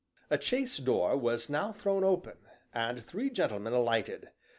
The 0.29 0.41
chaise 0.41 0.79
door 0.79 1.15
was 1.15 1.47
now 1.47 1.71
thrown 1.71 2.03
open, 2.03 2.37
and 2.73 2.99
three 3.05 3.29
gentlemen 3.29 3.73
alighted. 3.73 4.31